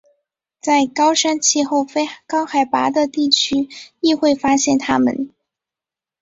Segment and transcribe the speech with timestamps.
[0.59, 3.69] 在高山气候非高海拔的地区
[3.99, 5.29] 亦会发现它们。